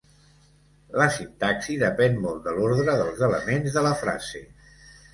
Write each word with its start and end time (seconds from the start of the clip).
La 1.01 1.07
sintaxi 1.17 1.77
depèn 1.85 2.19
molt 2.25 2.41
de 2.49 2.57
l'ordre 2.57 2.99
dels 3.05 3.25
elements 3.31 3.81
de 3.81 3.89
la 3.91 3.97
frase. 4.05 4.47